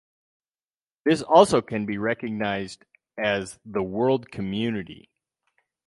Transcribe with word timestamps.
This 1.05 1.21
also 1.21 1.61
can 1.61 1.85
be 1.85 1.99
recognized 1.99 2.85
as 3.19 3.59
the 3.63 3.83
World 3.83 4.31
Community. 4.31 5.11